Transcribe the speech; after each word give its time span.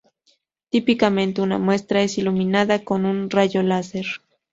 Típicamente, 0.69 1.41
una 1.43 1.59
muestra 1.59 2.01
es 2.01 2.17
iluminada 2.17 2.83
con 2.83 3.05
un 3.05 3.29
rayo 3.29 3.61
láser. 3.61 4.05